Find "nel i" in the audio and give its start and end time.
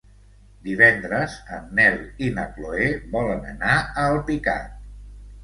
1.79-2.31